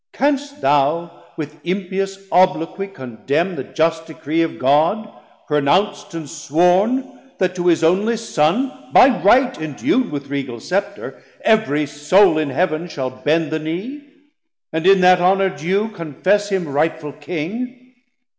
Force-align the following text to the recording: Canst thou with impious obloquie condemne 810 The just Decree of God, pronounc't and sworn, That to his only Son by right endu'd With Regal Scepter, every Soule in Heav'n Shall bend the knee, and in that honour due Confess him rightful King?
Canst 0.13 0.61
thou 0.61 1.25
with 1.37 1.59
impious 1.63 2.27
obloquie 2.31 2.87
condemne 2.87 3.49
810 3.51 3.55
The 3.55 3.73
just 3.75 4.05
Decree 4.07 4.41
of 4.41 4.57
God, 4.57 5.13
pronounc't 5.47 6.11
and 6.15 6.27
sworn, 6.27 7.07
That 7.37 7.53
to 7.53 7.67
his 7.67 7.83
only 7.83 8.17
Son 8.17 8.71
by 8.93 9.09
right 9.21 9.55
endu'd 9.61 10.09
With 10.11 10.31
Regal 10.31 10.59
Scepter, 10.59 11.21
every 11.41 11.85
Soule 11.85 12.39
in 12.39 12.49
Heav'n 12.49 12.87
Shall 12.87 13.11
bend 13.11 13.51
the 13.51 13.59
knee, 13.59 14.01
and 14.73 14.87
in 14.87 15.01
that 15.01 15.21
honour 15.21 15.49
due 15.55 15.89
Confess 15.89 16.49
him 16.49 16.67
rightful 16.67 17.13
King? 17.13 17.93